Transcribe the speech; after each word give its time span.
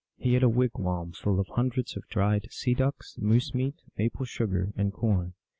He 0.17 0.33
had 0.33 0.41
a 0.41 0.49
wigwam 0.49 1.11
full 1.11 1.39
of 1.39 1.45
hundreds 1.49 1.95
of 1.95 2.07
dried 2.07 2.51
sea 2.51 2.73
ducks, 2.73 3.19
moose 3.19 3.53
meat, 3.53 3.75
maple 3.99 4.25
sugar, 4.25 4.73
and 4.75 4.91
corn. 4.91 5.35